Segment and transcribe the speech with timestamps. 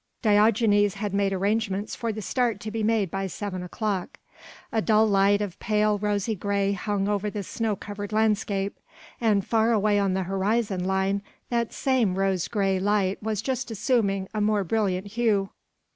[0.23, 4.17] Diogenes had made arrangements for the start to be made by seven o'clock.
[4.71, 8.79] A dull light of pale rosy grey hung over the snow covered landscape,
[9.21, 14.27] and far away on the horizon line that same rose grey light was just assuming
[14.33, 15.51] a more brilliant hue.